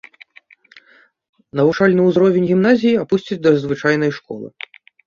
[1.61, 4.47] Навучальны ўзровень гімназіі апусцяць да звычайнай школы.